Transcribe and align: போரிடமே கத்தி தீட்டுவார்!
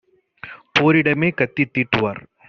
போரிடமே 0.75 1.29
கத்தி 1.33 1.65
தீட்டுவார்! 1.65 2.21